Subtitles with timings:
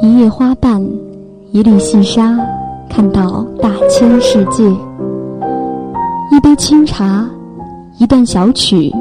[0.00, 0.80] 一叶花瓣，
[1.52, 2.38] 一粒细沙，
[2.88, 4.64] 看到大千世界；
[6.32, 7.28] 一杯清茶，
[7.98, 8.92] 一段小曲，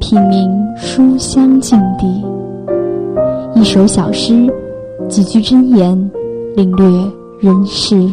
[0.00, 2.06] 品茗书香境地；
[3.54, 4.52] 一首小诗，
[5.08, 6.10] 几句真言，
[6.56, 6.86] 领略
[7.40, 8.12] 人世。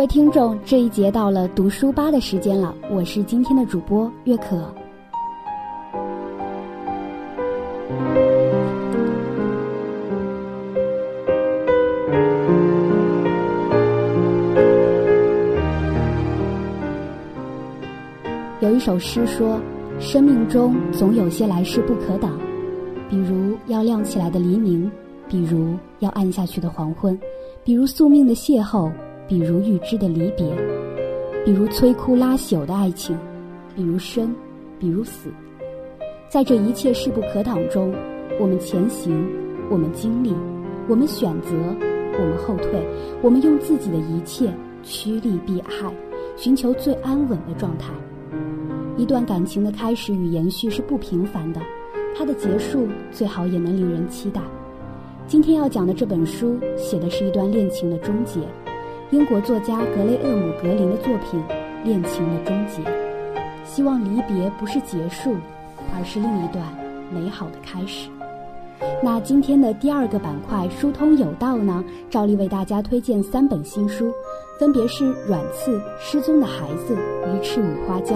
[0.00, 4.56] 各位听众，这一节到了读书吧的时间了，我是今天的主播月可。
[18.60, 19.60] 有一首诗说
[20.00, 22.40] ：“生命中总有些来势不可挡，
[23.10, 24.90] 比如要亮起来的黎明，
[25.28, 27.20] 比如要暗下去的黄昏，
[27.62, 28.90] 比如宿命的邂逅。”
[29.30, 30.44] 比如预知的离别，
[31.44, 33.16] 比如摧枯拉朽的爱情，
[33.76, 34.34] 比如生，
[34.76, 35.30] 比如死，
[36.28, 37.94] 在这一切势不可挡中，
[38.40, 39.24] 我们前行，
[39.70, 40.34] 我们经历，
[40.88, 41.50] 我们选择，
[42.18, 42.84] 我们后退，
[43.22, 45.94] 我们用自己的一切趋利避害，
[46.36, 47.92] 寻求最安稳的状态。
[48.96, 51.60] 一段感情的开始与延续是不平凡的，
[52.18, 54.40] 它的结束最好也能令人期待。
[55.28, 58.40] 今天要讲的这本书，写的是一段恋情的终结。
[59.10, 61.42] 英国作家格雷厄姆·格林的作品
[61.84, 62.80] 《恋情的终结》，
[63.64, 65.34] 希望离别不是结束，
[65.92, 66.64] 而是另一段
[67.12, 68.08] 美好的开始。
[69.02, 71.84] 那今天的第二个板块“疏通有道”呢？
[72.08, 74.12] 照例为大家推荐三本新书，
[74.60, 76.94] 分别是《软刺》《失踪的孩子》
[77.36, 78.14] 《鱼翅与花椒》。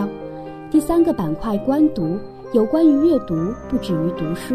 [0.71, 2.17] 第三个板块“观读”，
[2.55, 4.55] 有关于阅读，不止于读书。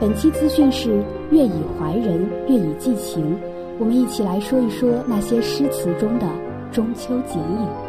[0.00, 3.38] 本期资讯是：月以怀人，月以寄情。
[3.78, 6.26] 我们一起来说一说那些诗词中的
[6.72, 7.85] 中秋剪影。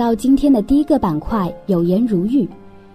[0.00, 2.48] 到今天的第一个板块“有颜如玉”，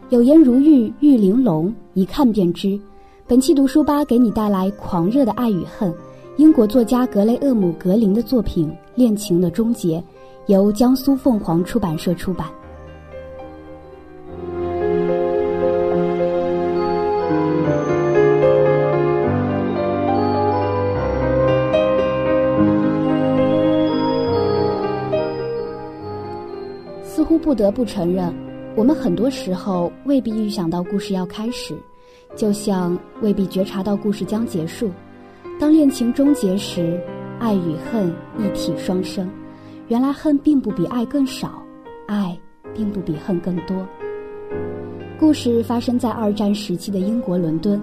[0.09, 2.79] 有颜如玉，玉玲珑，一看便知。
[3.27, 5.91] 本期读书吧给你带来《狂热的爱与恨》，
[6.37, 9.99] 英国作家格雷厄姆·格林的作品《恋情的终结》，
[10.47, 12.47] 由江苏凤凰出版社出版。
[27.55, 28.35] 不得不承认，
[28.75, 31.73] 我们很多时候未必预想到故事要开始。
[32.35, 34.91] 就像未必觉察到故事将结束，
[35.57, 36.99] 当恋情终结时，
[37.39, 39.29] 爱与恨一体双生。
[39.87, 41.63] 原来恨并不比爱更少，
[42.07, 42.37] 爱
[42.73, 43.87] 并不比恨更多。
[45.17, 47.81] 故事发生在二战时期的英国伦敦，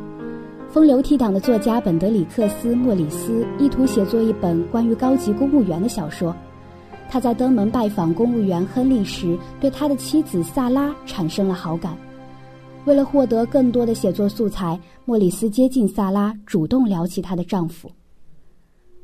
[0.68, 6.36] 风流倜傥的作家本德里克斯·莫里斯意图写作一本关于高级公务员的小说。
[7.12, 11.94] 他在登门拜访公务员亨利时，对他的妻子萨拉产生了好感。
[12.86, 17.90] 为了获得更多的写作素材，莫里斯接近萨拉，主动聊起她的丈夫。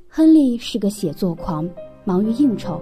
[0.09, 1.69] 亨利是个写作狂，
[2.07, 2.81] 忙于应酬，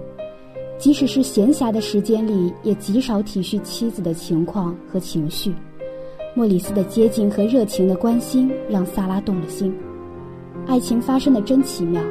[0.77, 5.53] 即使是闲暇的时间里，也极少体恤妻子的情况和情绪。
[6.35, 9.75] 莫里斯的接近和热情的关心让萨拉动了心，
[10.65, 12.01] 爱情发生的真奇妙。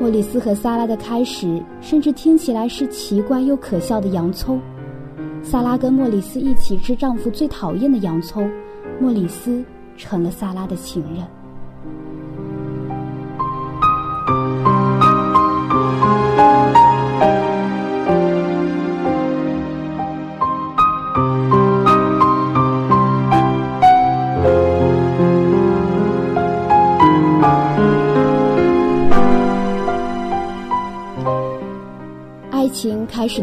[0.00, 4.58] 莫里斯和萨拉的开始，甚至听起来是奇怪又可笑的洋葱。
[5.42, 8.50] 萨拉跟莫里斯一起吃丈夫最讨厌的洋葱，
[8.98, 9.62] 莫里斯
[9.98, 11.39] 成了萨拉的情人。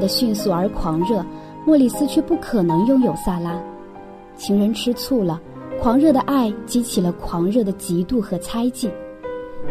[0.07, 1.25] 迅速而狂热。
[1.65, 3.61] 莫里斯却不可能拥有萨拉，
[4.37, 5.41] 情人吃醋了，
[5.81, 8.89] 狂热的爱激起了狂热的嫉妒和猜忌。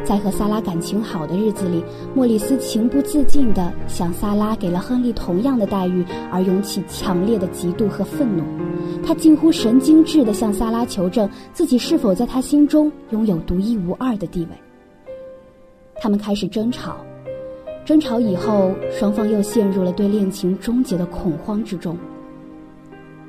[0.05, 1.83] 在和萨拉感情好的日子里，
[2.15, 8.45] 莫里斯情不自禁地想萨拉给了亨利同样的待遇，而涌起强烈的嫉妒和愤怒。
[9.03, 14.51] 他近乎神经质地向萨拉求证自己是否在他心中拥有独一无二的地位。
[15.99, 16.99] 他们开始争吵。
[17.87, 21.97] 争吵以后，双方又陷入了对恋情终结的恐慌之中。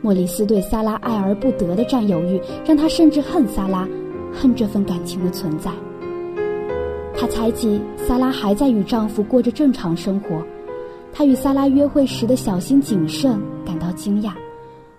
[0.01, 3.88] 莫里斯对萨拉爱而不得的占有欲，让他甚至恨萨拉，
[4.33, 5.69] 恨这份感情的存在。
[7.15, 10.42] 他猜忌萨拉还在与丈夫过着正常生活，
[11.13, 14.31] 他与萨拉约会时的小心谨慎感到惊讶，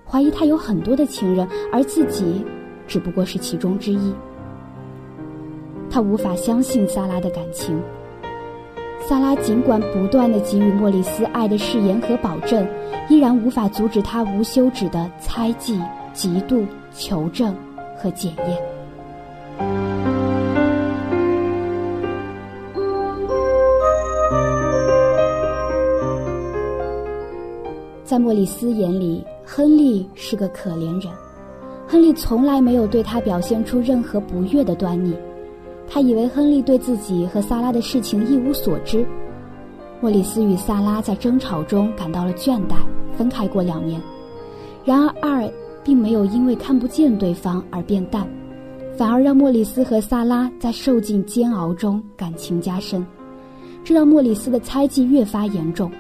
[0.07, 2.45] 怀疑他有很多的情人，而自己
[2.87, 4.15] 只不过是其中之一。
[5.91, 7.77] 他无法相信萨拉的感情。
[9.09, 12.69] 萨拉尽管不断的给予莫里斯爱的誓言和保证，
[13.09, 15.81] 依然无法阻止他无休止的猜忌、
[16.15, 17.57] 嫉妒、求证
[17.97, 18.59] 和检验。
[28.05, 31.11] 在莫里斯眼里，亨利是个可怜人，
[31.87, 35.17] 亨利从来没有对他表现出任何不悦的端倪。
[35.91, 39.07] 他以为亨利对自己和萨拉的事情一无所知。
[40.01, 42.77] 莫里斯与萨拉在争吵中感到了倦怠，
[43.17, 44.01] 分开过两年。
[44.85, 45.51] 然而，二
[45.83, 48.29] 并没有因为看不见对方而变淡，
[48.97, 53.05] 反而让莫里斯和萨拉在受尽煎熬中感情加深。
[53.83, 55.91] 这让莫里斯的猜忌越发严重。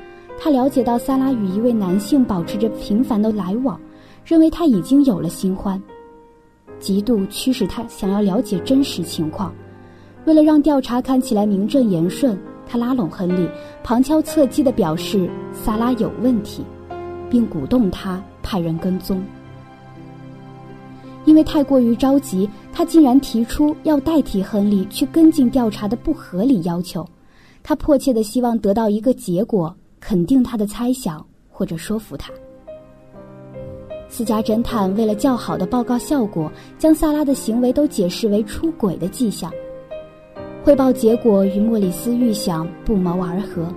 [0.40, 3.80] 他了解到萨拉与一位男性保持着频繁的来往，
[4.24, 5.82] 认为他已经有了新欢。
[6.78, 9.52] 嫉妒驱使他想要了解真实情况。
[10.28, 13.48] 为了让调查看起来名正言顺，他拉拢亨利，
[13.82, 16.62] 旁敲侧击地表示萨拉有问题，
[17.30, 19.22] 并鼓动他派人跟踪。
[21.24, 27.08] 因为太过于着急，他竟然提出要代替亨利去跟进调查的不合理要求。
[27.62, 32.30] 他迫切地希望得到一个结果，肯定他的猜想或者说服他。
[34.10, 39.50] 私家侦探为了较好的报告效果，将萨拉的行为都解释为出轨的迹象。
[40.62, 43.72] 汇报结果与莫里斯预想不谋而合，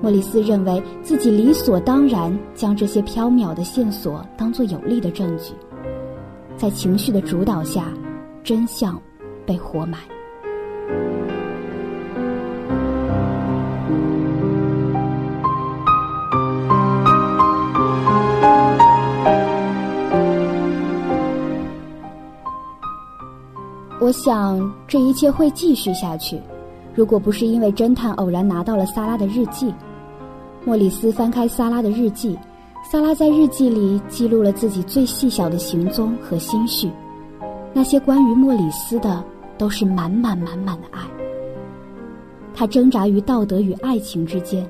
[0.00, 5.54] 莫里斯认为自己理所当然将这些飘渺的线索当作有力的证据，
[6.56, 7.92] 在情绪的主导下，
[8.44, 9.00] 真相
[9.44, 9.98] 被活埋。
[24.14, 26.40] 想这一切会继续下去，
[26.94, 29.74] 如果不是因为侦探偶然拿到了萨拉的日记。
[30.64, 32.38] 莫里斯翻开萨拉的日记，
[32.88, 36.88] 萨拉在日记里记录了自己最细小的行踪和心绪，
[37.72, 39.22] 那些关于莫里斯的
[39.58, 41.00] 都是满满满满的爱。
[42.54, 44.64] 他挣扎于道德与爱情之间，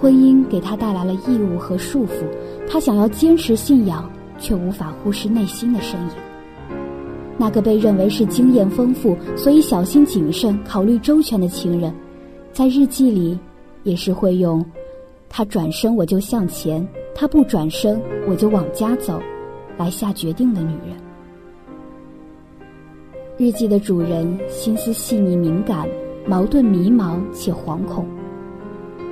[0.00, 2.24] 婚姻给他带来了义务和束缚，
[2.66, 6.33] 他想要坚持信仰，却无法忽视内心的声音。
[7.36, 11.92] 那个被认为是经验丰富，所以小心谨慎、考虑周全的情人，
[12.52, 13.38] 在日记里
[13.82, 14.64] 也是会用
[15.28, 19.20] “他转身我就向前，他不转身我就往家走”
[19.76, 20.96] 来下决定的女人。
[23.36, 25.88] 日记的主人心思细腻敏感，
[26.24, 28.06] 矛盾迷茫且惶恐，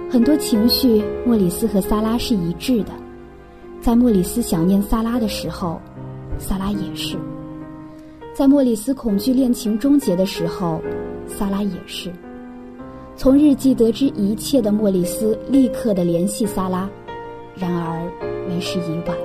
[0.09, 2.93] 很多情绪莫里斯和萨拉是一致的。
[3.81, 5.81] 在莫里斯想念萨拉的时候，
[6.39, 7.17] 萨拉也是。
[8.35, 10.81] 在莫里斯恐惧恋情终结的时候，
[11.29, 12.11] 萨拉也是。
[13.15, 16.89] 从日记得知一切的莫里斯立刻的联系萨拉，
[17.55, 18.11] 然而
[18.49, 19.17] 为时已晚。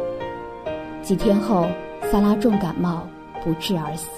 [1.02, 1.66] 几天后，
[2.12, 3.08] 萨拉重感冒
[3.46, 4.10] 不治而死。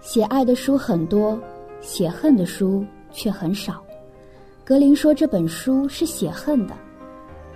[0.00, 1.38] 写爱的书很多，
[1.80, 3.80] 写恨的书却很少。
[4.70, 6.74] 格林说这本书是写恨的，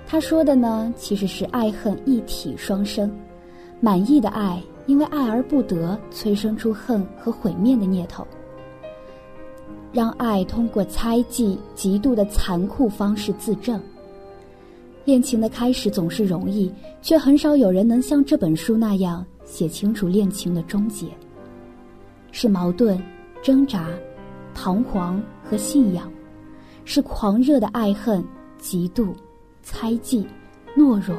[0.04, 3.08] 他说的呢其实是爱恨一体双生。
[3.78, 8.26] 满意的爱因为爱而不得，催生出恨和毁灭的念头。
[9.92, 13.80] 让爱通过猜忌、嫉妒的残酷方式自证。
[15.04, 16.68] 恋情的开始总是容易，
[17.00, 21.06] 却很少有人能像这本书那样写清楚恋情的终结。
[22.32, 23.00] 是矛盾、
[23.40, 23.88] 挣扎、
[24.52, 26.10] 彷徨和信仰。
[26.84, 28.24] 是狂热的爱恨、
[28.60, 29.14] 嫉妒、
[29.62, 30.26] 猜忌、
[30.76, 31.16] 懦弱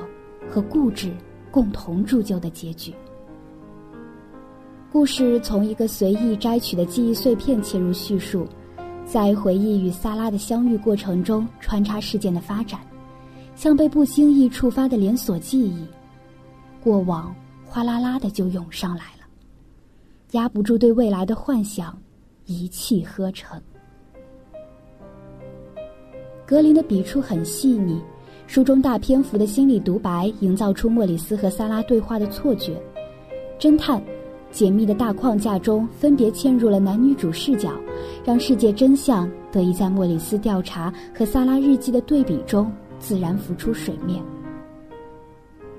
[0.49, 1.11] 和固执
[1.51, 2.93] 共同铸就的结局。
[4.91, 8.47] 故事从一个随意摘取的记忆碎片切入叙述，
[9.05, 12.79] 在回忆与萨拉的相遇过程中穿插事件的发展，
[13.55, 15.85] 像被不经意触发的连锁记忆，
[16.81, 19.25] 过往哗啦啦的就涌上来了，
[20.31, 21.97] 压不住对未来的幻想，
[22.45, 23.61] 一气呵成。
[26.47, 27.99] 格林的笔触很细腻，
[28.45, 32.79] 书中大篇幅的心理独白营造出莫里斯和萨拉对话的错觉。
[33.59, 33.99] 侦探，
[34.51, 37.71] 解密的大框架中分别嵌入了男女主视角，
[38.23, 44.23] 让世界真相得以在莫里斯调查和萨拉日记的对比中自然浮出水面。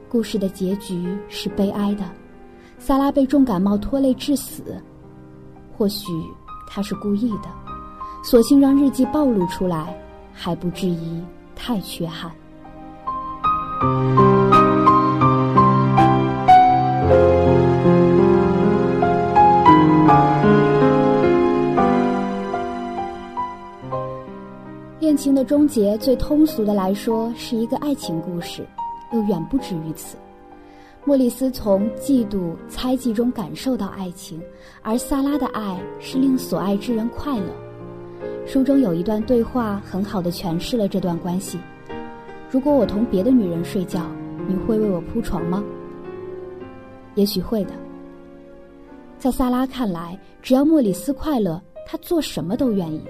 [0.08, 2.02] 故事的结局是悲哀的，
[2.76, 4.62] 萨拉被重感冒拖累致死。
[5.76, 6.10] 或许
[6.66, 7.48] 他是故意的，
[8.24, 9.96] 索性让日记暴露出来。
[10.38, 11.20] 还不至于
[11.56, 12.30] 太缺憾。
[25.00, 28.66] 恋情的终结，最通俗的来说，是一个爱情故事，
[29.12, 30.16] 又远不止于此。
[31.04, 34.42] 莫里斯从嫉妒、猜忌中感受到爱情，
[34.82, 37.65] 而萨拉的爱是令所爱之人快乐。
[38.46, 41.58] 书中有一段对话，很好的诠释了这段关系。
[42.48, 44.06] 如果我同别的女人睡觉，
[44.46, 45.64] 你会为我铺床吗？
[47.16, 47.72] 也许会的。
[49.18, 53.02] 在萨拉看来，只要莫里斯快乐，他做什么都愿意。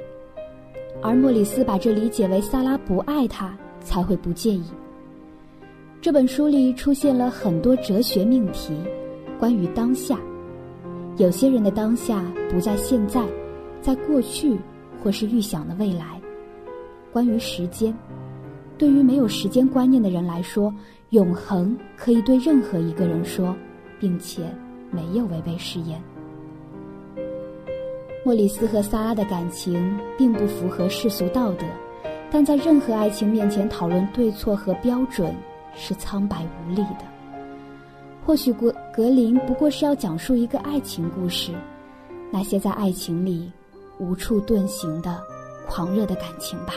[1.02, 4.64] 而莫里斯把这理解为萨拉不爱他，才会不介意。
[6.00, 8.74] 这本书里出现了很多哲学命题，
[9.38, 10.18] 关于当下。
[11.18, 13.22] 有些人的当下不在现在，
[13.82, 14.56] 在过去。
[15.06, 16.20] 或是预想的未来。
[17.12, 17.94] 关于时间，
[18.76, 20.74] 对于没有时间观念的人来说，
[21.10, 23.54] 永恒可以对任何一个人说，
[24.00, 24.42] 并且
[24.90, 26.02] 没有违背誓言。
[28.24, 31.64] 莫里斯和萨拉的感情并不符合世俗道德，
[32.28, 35.32] 但在任何爱情面前讨论对错和标准
[35.76, 37.06] 是苍白无力的。
[38.24, 41.52] 或许格格林不过是要讲述一个爱情故事，
[42.32, 43.52] 那些在爱情里。
[43.98, 45.22] 无处遁形的
[45.66, 46.74] 狂热的感情吧。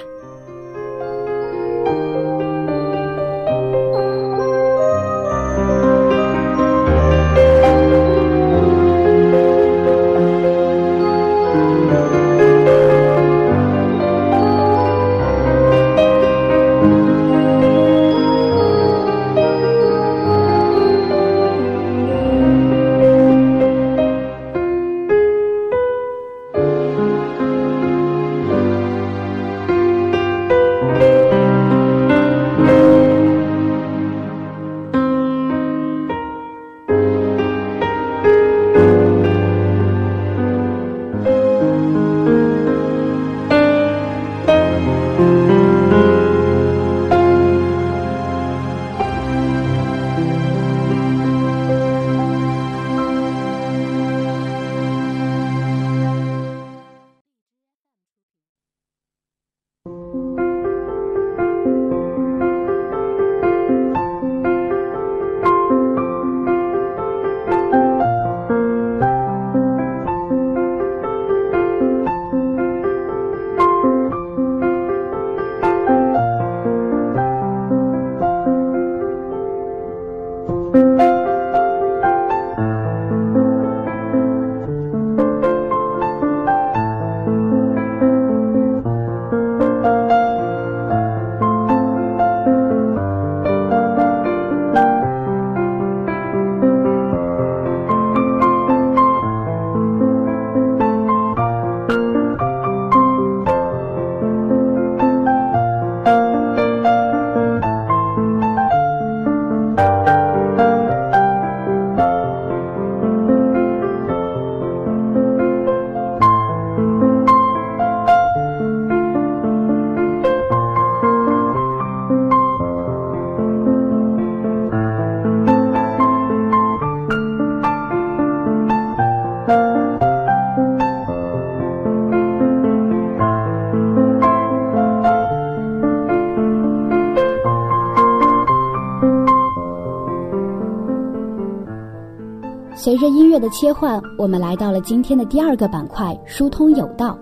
[142.81, 147.19] 随着音乐的切换，我们来到了今天的第二个板块——疏通有道。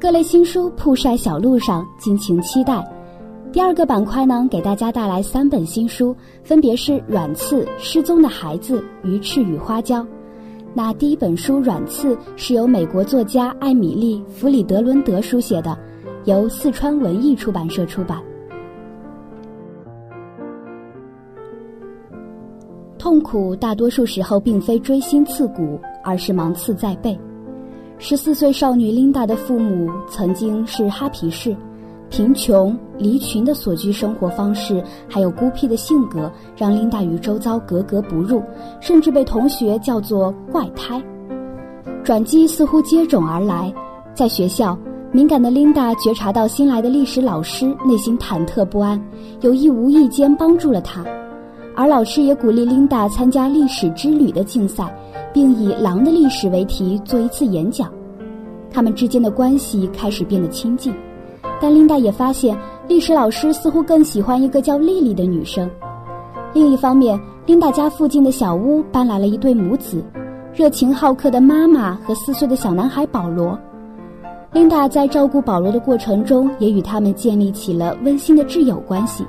[0.00, 2.84] 各类新书铺晒小路上，敬请期待。
[3.52, 10.00] 第二个板块呢，给大家带来三本新书，分别是《软刺》《失踪的孩子》《鱼翅与花椒》。
[10.74, 15.78] 那第一本书《软刺》是由美国作家艾米丽·弗里德伦德书写的，
[16.24, 18.20] 由四川文艺出版社出版。
[23.02, 27.18] 痛苦大多数时候并非锥心刺骨，而是芒刺在背。
[27.98, 31.52] 十四岁少女琳达的父母曾经是哈皮士，
[32.10, 38.40] 贫穷离群的所居生活方式，还有孤僻的性格，让琳达与周遭格格不入，
[38.80, 41.02] 甚至被同学叫做怪胎。
[42.04, 43.74] 转机似乎接踵而来，
[44.14, 44.78] 在学校，
[45.10, 49.04] 敏感的琳达觉察到新来的历史老师内心忐忑不安，
[49.40, 51.04] 有意无意间帮助了她。
[51.74, 54.94] 而老师也鼓励琳达参加历史之旅的竞赛，
[55.32, 57.90] 并以狼的历史为题做一次演讲。
[58.70, 60.94] 他们之间的关系开始变得亲近，
[61.60, 62.56] 但琳达也发现
[62.88, 65.70] 历史老师似乎更喜欢一个叫丽丽的女生。
[66.54, 70.04] 另一方面，琳达家附近的小屋搬来了一对母子，
[70.54, 73.58] 热情好客的妈妈和四岁的小男孩保罗。
[74.52, 79.24] 琳达在照顾保罗的过程中，也与他们建立起了温馨的挚友关系。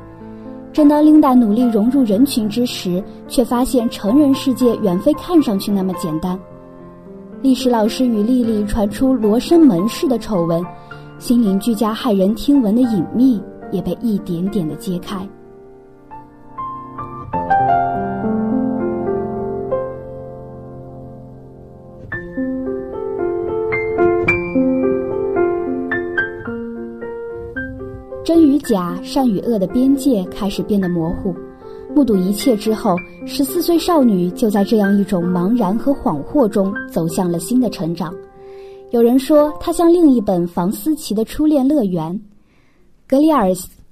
[0.74, 6.38] 正当琳达努力融入人群之时，却发现成人世界远非看上去那么简单。
[7.44, 10.66] 历史老师与莉莉传出罗生门式的丑闻，
[11.20, 13.40] 心灵居家骇人听闻的隐秘
[13.72, 15.28] 也被一点点的揭开。
[28.64, 31.36] 假、善与恶的边界开始变得模糊。
[31.96, 32.96] 目睹一切之后，
[33.26, 38.12] 十四岁少女就在这样一种茫然和恍惚中走向了新的成长。
[38.90, 42.20] 有人说，她像另一本房思琪的初恋乐园。
[43.08, 43.50] 格里尔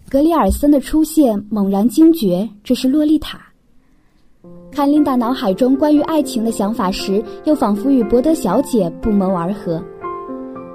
[0.09, 3.39] 格里尔森的出现猛然惊觉，这是洛丽塔。
[4.71, 9.83] 看琳达脑海中关于爱情的想法时，又仿佛与博德小姐不谋而合。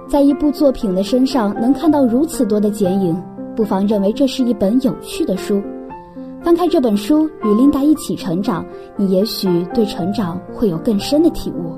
[0.08, 3.20] 在一部作品的身上能看到如此多的剪影。
[3.56, 5.62] 不妨认为这是一本有趣的书，
[6.42, 8.62] 翻开这本书，与琳达一起成长，
[8.96, 11.74] 你也许对成长会有更深的体悟。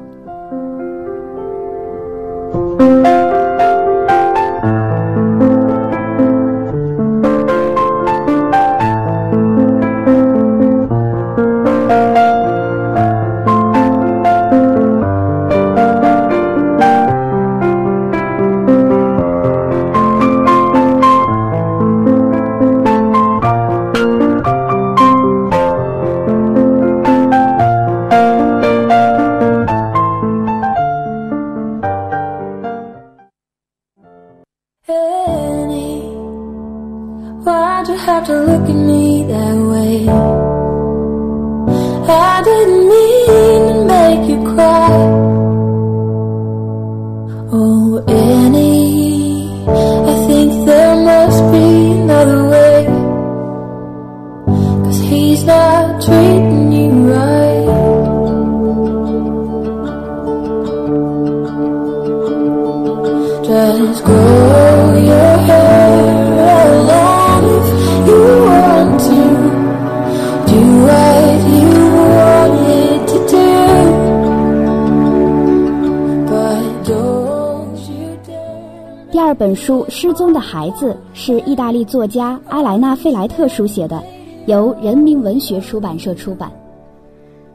[80.78, 84.00] 四》是意大利作家埃莱娜·费莱特书写的，
[84.46, 86.52] 由人民文学出版社出版，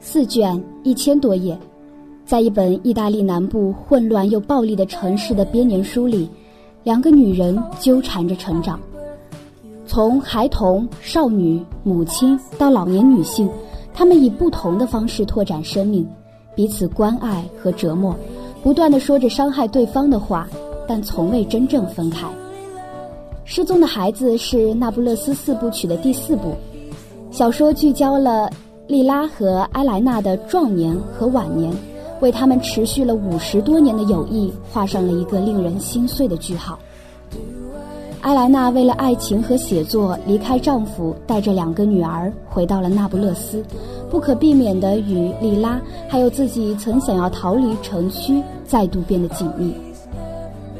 [0.02, 1.58] 四卷一千多页，
[2.26, 6.30] 在一本意大利南部混乱又暴力的城市的编年书里，
[6.84, 8.78] 两个女人纠缠着成长，
[9.86, 13.50] 从孩童、少女、母亲到老年女性，
[13.94, 16.06] 她们以不同的方式拓展生命，
[16.56, 18.14] 彼此关爱和折磨，
[18.62, 20.46] 不断的说着伤害对方的话。
[20.86, 22.28] 但从未真正分开。
[23.45, 26.56] 失踪的孩子是那不勒斯四部曲的第四部，
[27.29, 28.49] 小说聚焦了
[28.88, 31.71] 莉拉和埃莱娜的壮年和晚年，
[32.21, 36.79] 为他们持续了五十多年的友谊画上了一个令人心碎的句号。
[38.21, 43.62] 埃莱娜为了爱情和写作离开丈夫，带着两个女儿回到了那不勒斯，
[44.10, 49.73] 不可避免地与莉拉还有自己曾想要逃离城区再度变得紧密。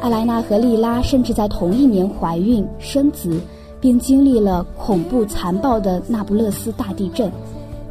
[0.04, 3.40] 艾莱娜和莉拉甚至在同一年怀孕生子，
[3.80, 7.32] 并经历了恐怖残暴的那不勒斯大地震，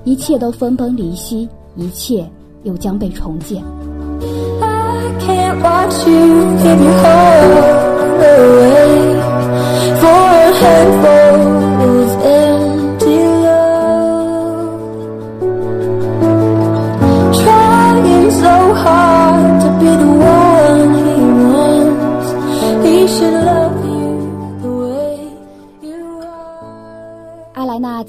[0.04, 2.28] 一切都分崩离析，一切
[2.64, 3.64] 又将被重建。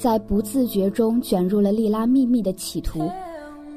[0.04, 3.10] 在不自觉中卷入了莉拉秘密的企图。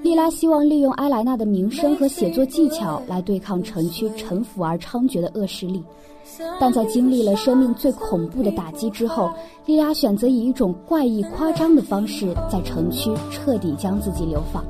[0.02, 5.82] 莉拉希望利用埃莱娜的名声和写作技巧来对抗城区沉腐而猖獗的恶势力，
[6.60, 9.32] 但在经历了生命最恐怖的打击之后，
[9.66, 14.62] 莉拉选择以一种怪异夸张的方式在城区彻底将自己流放，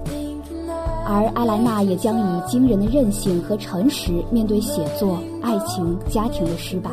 [1.07, 6.91] 而埃莱娜也将以惊人的韧性和诚实面对写作、爱情、家庭的失败。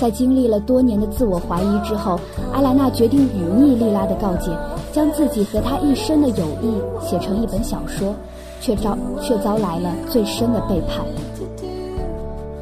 [0.00, 2.18] 在经历了多年的自我怀疑之后，
[2.52, 4.56] 埃莱娜决定忤逆莉拉的告诫，
[4.92, 8.14] 将自己和他一生的友谊写成一本小说，
[8.60, 11.04] 却遭却遭来了最深的背叛。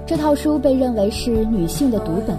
[0.07, 2.37] 这套书被认为是女性的读本，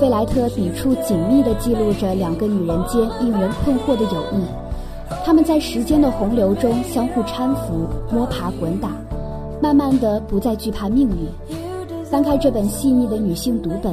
[0.00, 4.42] 费莱特笔触紧密地记录着两个女人间令人困惑的友谊，
[5.24, 8.90] 她们在时间的洪流中相互搀扶、摸爬滚打，
[9.60, 11.28] 慢慢的不再惧怕命运。
[12.04, 13.92] 翻开这本细腻的女性读本，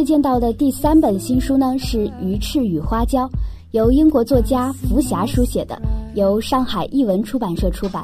[0.00, 3.26] 推荐到的第三本新书呢是《鱼翅与花椒》，
[3.72, 5.78] 由英国作家福霞书写的，
[6.14, 8.02] 由上海译文出版社出版。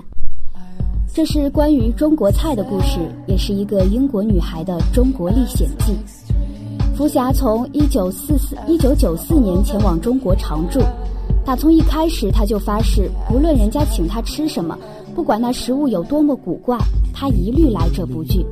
[1.15, 5.97] 这是关于中国菜的故事，也是一个英国女孩的中国历险记。
[6.95, 10.83] 福霞从一九四四一九九四年前往中国常住，
[11.47, 14.79] 打从一开始，她就发誓，不论人家请她吃什么，
[15.15, 16.77] 不管那食物有多么古怪，
[17.15, 18.45] 她一律来者不拒。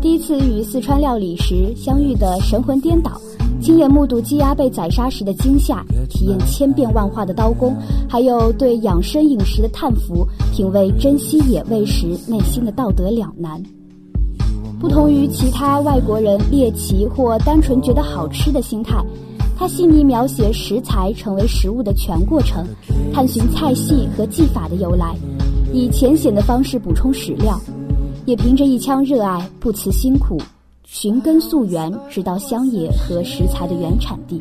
[0.00, 3.20] 第一次与四川料理时相遇的神魂颠倒，
[3.60, 7.74] 亲眼目睹鸡鸭被宰杀时的惊吓，体验千变万化的刀工，
[8.08, 13.60] 还有对养生饮食的叹服，品味珍稀野味时内心的道德两难。
[14.78, 19.02] 不同于其他外国人猎奇或单纯觉得好吃的心态，
[19.58, 22.64] 他细腻描写食材成为食物的全过程，
[23.12, 25.16] 探寻菜系和技法的由来，
[25.72, 27.58] 以浅显的方式补充史料。
[28.26, 30.36] 也凭着一腔热爱，不辞辛苦，
[30.84, 34.36] 寻根溯源，直到乡野和食材的原产地。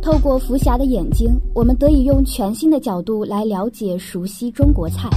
[0.00, 5.10] 透过福霞的眼睛，我们得以用全新的角度来了解、熟悉中国菜。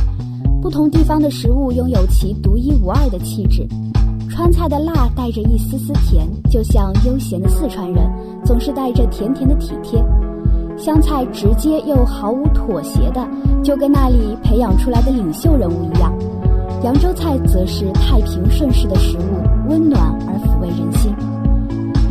[0.60, 3.68] 不同地方的食物拥有其独一无二的气质。
[4.32, 8.10] 川菜的辣带着一丝丝甜，就像悠闲的四川人
[8.46, 10.02] 总是带着甜甜的体贴；
[10.78, 13.28] 湘菜直接又毫无妥协的，
[13.62, 16.12] 就跟那里培养出来的领袖人物一样；
[16.82, 21.14] 扬州菜则是太平盛世的食物，温暖而抚慰人心。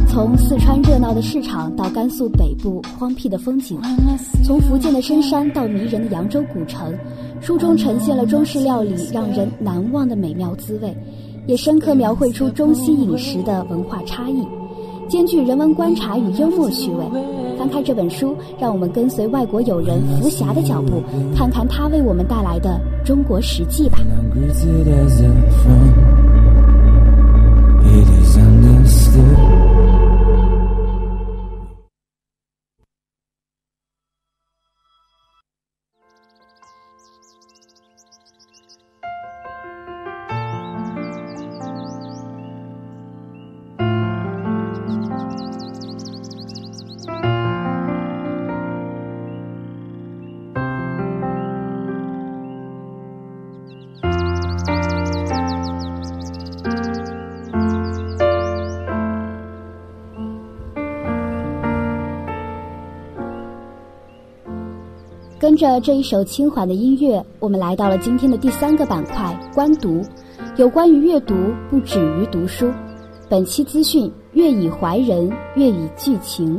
[0.06, 3.80] 从四川热闹的市场到甘肃北部荒僻的风景，
[4.44, 6.92] 从福建的深山到迷人的扬州古城，
[7.40, 10.94] 书中呈现了中式料理让人难忘的美妙滋味。
[11.50, 14.46] 也深刻描绘出中西饮食的文化差异，
[15.08, 17.04] 兼具人文观察与幽默趣味。
[17.58, 21.02] 翻开这本书，让我们跟随外国友人福霞的脚步，
[21.34, 23.98] 看看他为我们带来的中国实际吧。
[65.60, 70.00] 着这一首轻缓的音乐，我们来到了今天的第三个板块——观读。
[70.56, 71.34] 有关于阅读，
[71.68, 72.72] 不止于读书。
[73.28, 76.58] 本期资讯：乐以怀人，乐以寄情。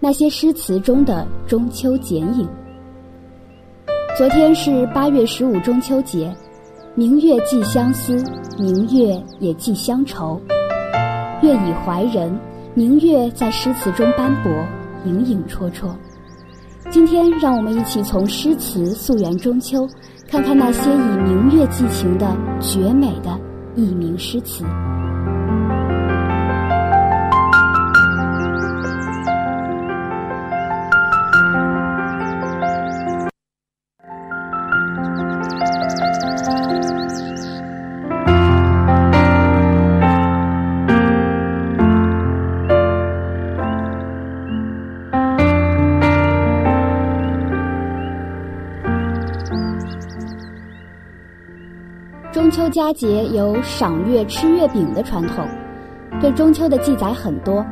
[0.00, 2.48] 那些诗词中的中秋剪影。
[4.16, 6.34] 昨天是八月十五中秋节，
[6.94, 8.16] 明月寄相思，
[8.58, 10.40] 明月也寄乡愁。
[11.42, 12.34] 月以怀人，
[12.72, 14.50] 明月在诗词中斑驳，
[15.04, 15.90] 影影绰绰。
[16.90, 19.86] 今天，让我们一起从诗词溯源中秋，
[20.26, 23.38] 看看那些以明月寄情的绝美的
[23.76, 24.64] 佚名诗词。
[52.68, 55.46] 佳节有赏月吃月饼的传统，
[56.20, 57.64] 对中秋的记载很多，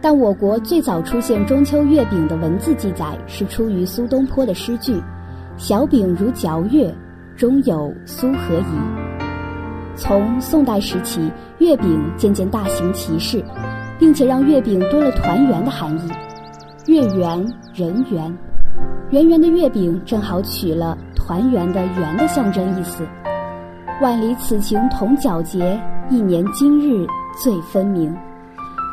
[0.00, 5.00] 但我国最早出现中秋月饼的文字记载是出于苏东坡的诗句
[5.56, 6.92] ：“小饼如嚼月，
[7.36, 9.20] 中有苏何宜。”
[9.94, 13.44] 从宋代时起，月饼渐渐大行其事，
[13.98, 16.10] 并且让月饼多了团圆的含义，
[16.86, 18.38] 月圆人圆，
[19.10, 23.04] 圆圆的月饼正好取了团圆的圆的象征意思。
[24.00, 28.16] 万里此情同皎洁，一年今日最分明。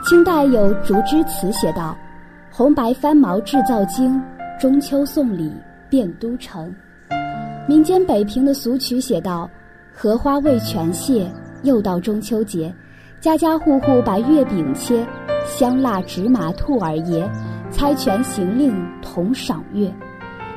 [0.05, 1.95] 清代有竹枝词写道
[2.51, 4.21] ：“红白翻毛制造精，
[4.59, 5.49] 中秋送礼
[5.89, 6.75] 遍都城。”
[7.69, 9.49] 民间北平的俗曲写道
[9.95, 11.31] ：“荷花未全谢，
[11.63, 12.73] 又到中秋节，
[13.21, 15.07] 家家户户把月饼切，
[15.45, 17.25] 香辣纸马兔儿爷，
[17.71, 19.89] 猜拳行令同赏月。”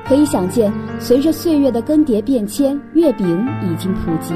[0.07, 4.35] 可以想见，随着岁月的更迭变迁，月饼已经普及，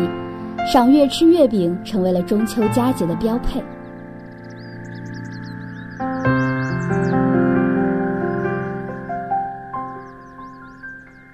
[0.64, 3.60] 赏月吃月饼成为了中秋佳节的标配。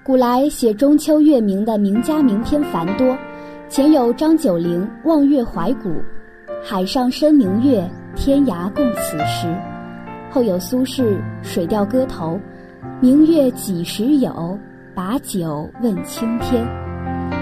[0.03, 3.17] 古来写中秋月明的名家名篇繁多，
[3.69, 5.89] 前有张九龄《望月怀古》
[6.65, 9.47] ，“海上生明月，天涯共此时”，
[10.33, 11.03] 后有苏轼
[11.43, 12.37] 《水调歌头》。
[13.03, 14.59] 明月几时有？
[14.95, 16.63] 把酒问青天。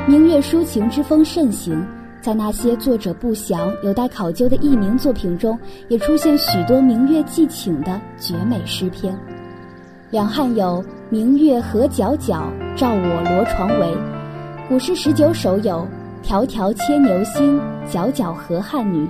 [0.06, 1.84] 明月抒情之风盛行，
[2.20, 9.18] 在那些作者不详、有待考究的佚名作品中，也出现许多明月寄情的绝美诗篇。
[10.10, 12.44] 两汉有“明月何皎皎，
[12.76, 13.96] 照我罗床围”，
[14.70, 15.84] 古诗十九首有
[16.22, 19.08] “迢迢牵牛星，皎皎河汉女，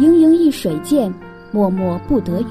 [0.00, 1.14] 盈盈一水间，
[1.52, 2.46] 脉脉不得语”。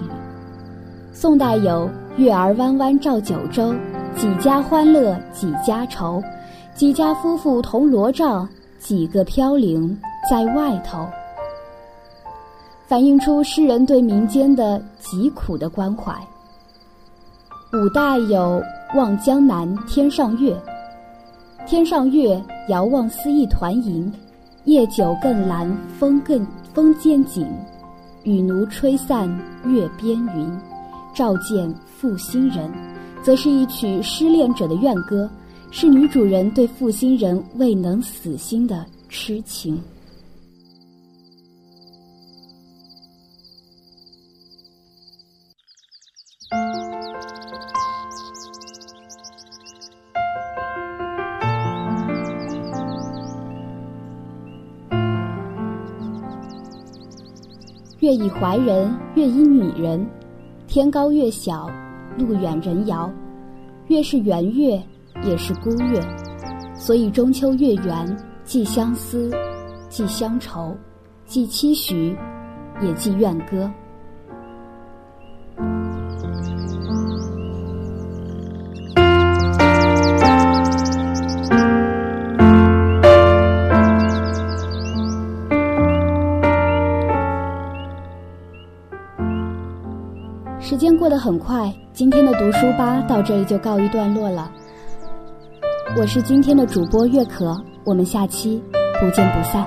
[1.11, 1.89] 宋代有。
[2.17, 3.75] 月儿弯弯照九州，
[4.15, 6.23] 几家欢乐几家愁，
[6.73, 8.47] 几家夫妇同罗帐，
[8.79, 9.99] 几个飘零
[10.29, 11.05] 在外头。
[12.87, 16.13] 反映出诗人对民间的疾苦的关怀。
[17.73, 18.61] 五代有
[18.97, 20.53] 《望江南天上月》，
[21.67, 24.09] 天上月，遥望似一团银，
[24.63, 27.45] 夜久更蓝风更风渐紧，
[28.23, 29.27] 雨奴吹散
[29.65, 30.49] 月边云。
[31.13, 32.69] 照见负心人，
[33.23, 35.29] 则是一曲失恋者的怨歌，
[35.71, 39.81] 是女主人对负心人未能死心的痴情。
[58.01, 60.05] 月以怀人，月以女人。
[60.67, 61.69] 天高月小，
[62.17, 63.11] 路远人遥。
[63.87, 64.81] 月是圆月，
[65.23, 66.01] 也是孤月，
[66.75, 69.31] 所以中秋月圆，既相思，
[69.89, 70.75] 既乡愁，
[71.25, 72.17] 既期许，
[72.81, 73.71] 也既怨歌。
[90.59, 94.51] 时间过得很快，今天的读书吧到这里就告一段落了。
[95.95, 98.61] 我是今天的主播月可，我们下期
[98.99, 99.65] 不见不散。